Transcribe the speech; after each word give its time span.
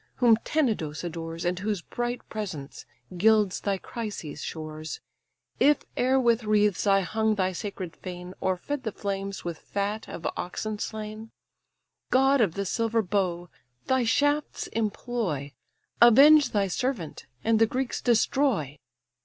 whom 0.15 0.35
Tenedos 0.37 1.03
adores, 1.03 1.45
And 1.45 1.59
whose 1.59 1.83
bright 1.83 2.27
presence 2.27 2.87
gilds 3.17 3.59
thy 3.61 3.77
Chrysa's 3.77 4.41
shores. 4.41 4.99
If 5.59 5.83
e'er 5.95 6.19
with 6.19 6.43
wreaths 6.43 6.87
I 6.87 7.01
hung 7.01 7.35
thy 7.35 7.51
sacred 7.51 7.95
fane, 7.97 8.33
Or 8.41 8.57
fed 8.57 8.81
the 8.81 8.91
flames 8.91 9.45
with 9.45 9.59
fat 9.59 10.07
of 10.07 10.25
oxen 10.35 10.79
slain; 10.79 11.29
God 12.09 12.41
of 12.41 12.55
the 12.55 12.65
silver 12.65 13.03
bow! 13.03 13.49
thy 13.85 14.03
shafts 14.03 14.65
employ, 14.73 15.53
Avenge 16.01 16.49
thy 16.49 16.65
servant, 16.65 17.27
and 17.43 17.59
the 17.59 17.67
Greeks 17.67 18.01
destroy." 18.01 18.79